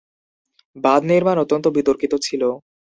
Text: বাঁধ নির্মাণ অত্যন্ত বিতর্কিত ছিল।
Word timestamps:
বাঁধ 0.75 1.01
নির্মাণ 1.11 1.37
অত্যন্ত 1.39 1.65
বিতর্কিত 1.77 2.13
ছিল। 2.25 2.41